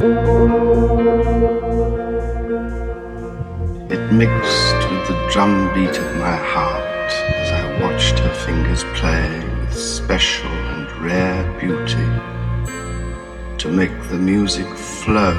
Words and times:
It 0.00 0.04
mixed 4.12 4.76
with 4.90 5.08
the 5.08 5.28
drum 5.32 5.74
beat 5.74 5.98
of 5.98 6.16
my 6.18 6.36
heart 6.36 7.10
as 7.10 7.50
I 7.50 7.80
watched 7.82 8.20
her 8.20 8.32
fingers 8.46 8.84
play 8.94 9.42
with 9.58 9.74
special 9.74 10.50
and 10.50 10.88
rare 11.04 11.42
beauty 11.58 12.06
to 13.58 13.68
make 13.68 13.90
the 14.08 14.18
music 14.18 14.68
flow. 14.68 15.34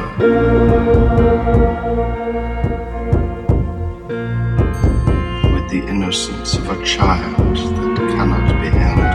With 5.53 5.69
the 5.71 5.85
innocence 5.87 6.55
of 6.57 6.69
a 6.69 6.83
child 6.83 7.55
that 7.55 8.09
cannot 8.11 8.61
be 8.61 8.67
held 8.77 9.08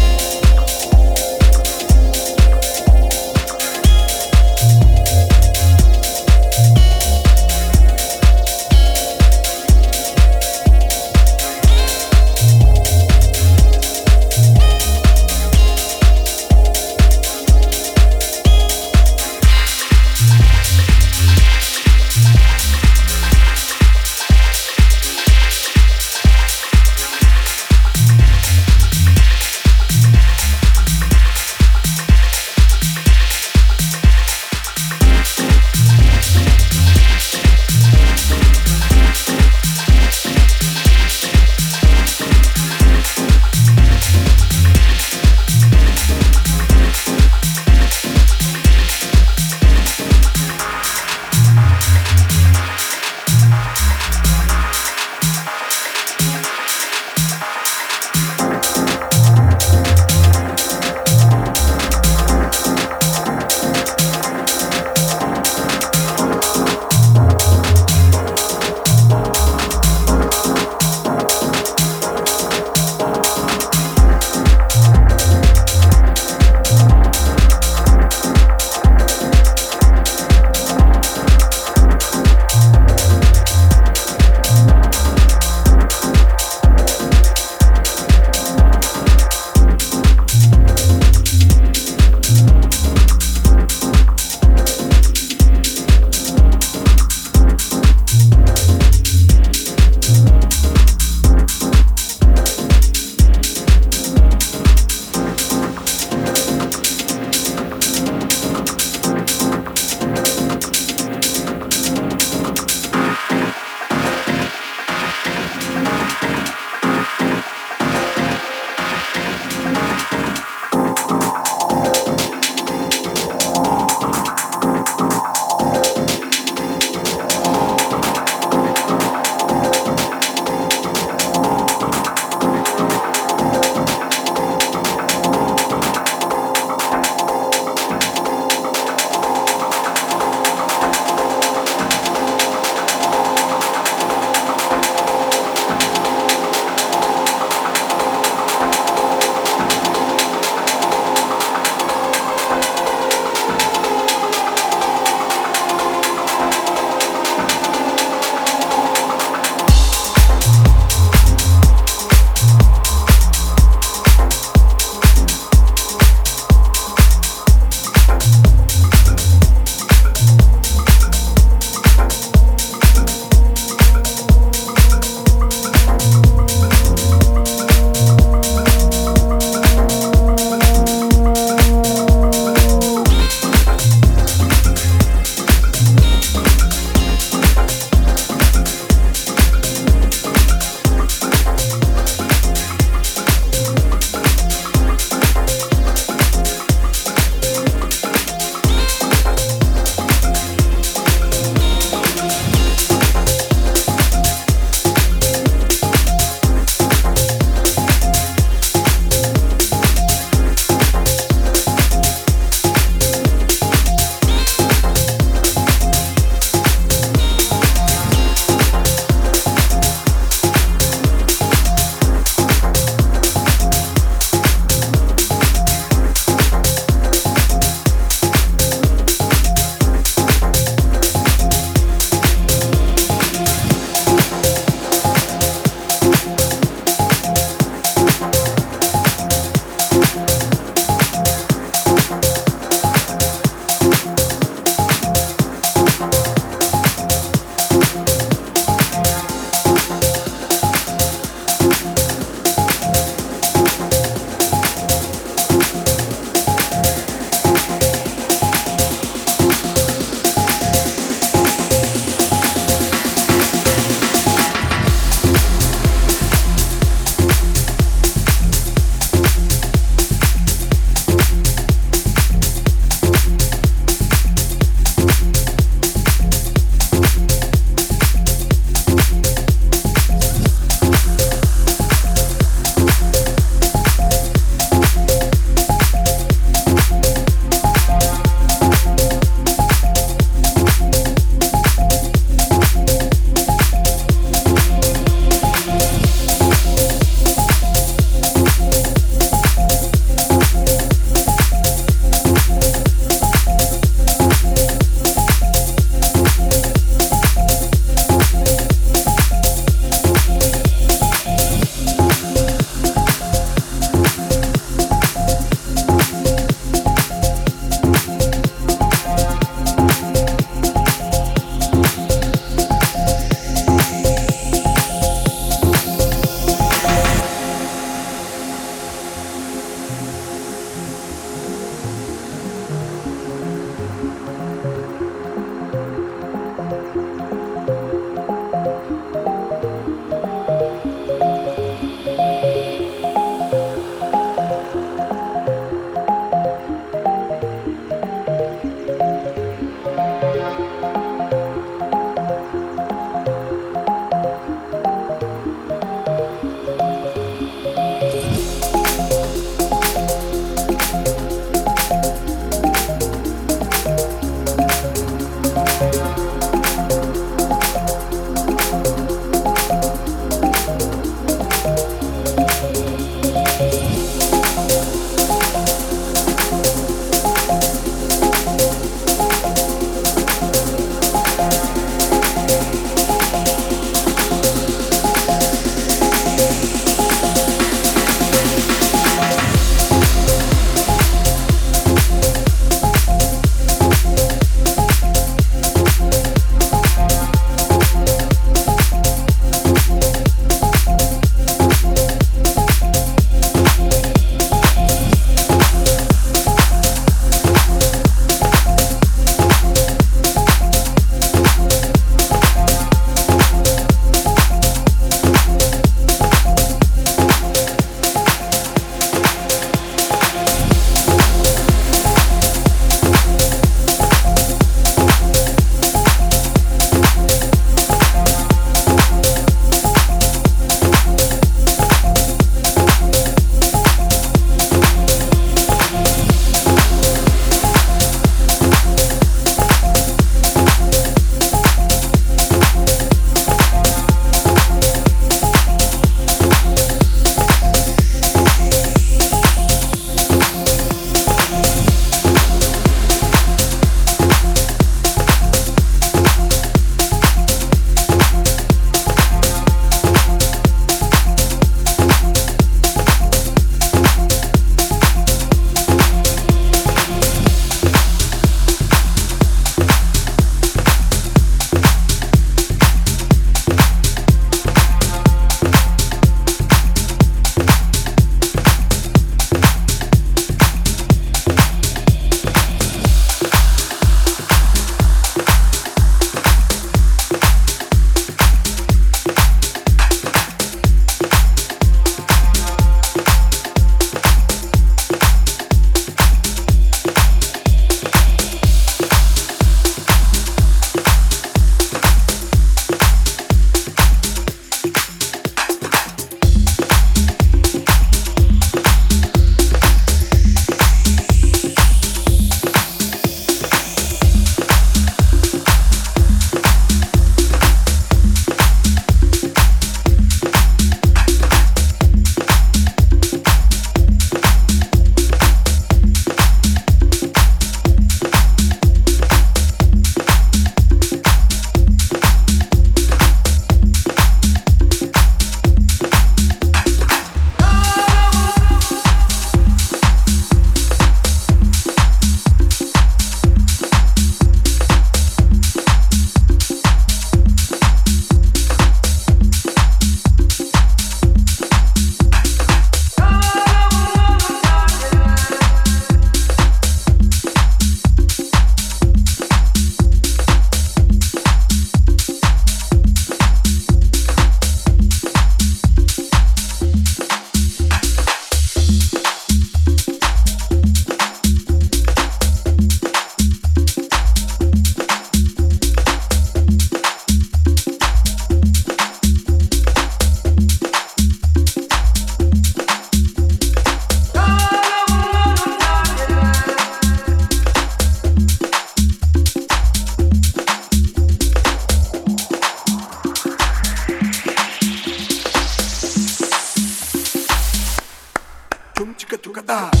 Ah. 599.73 600.00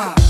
Ah. 0.00 0.27